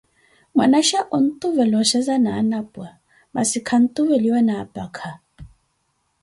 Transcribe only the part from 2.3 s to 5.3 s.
anapwa, masi khantuveliwa ni apakha.